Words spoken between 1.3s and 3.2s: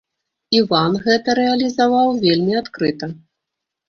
рэалізаваў вельмі адкрыта.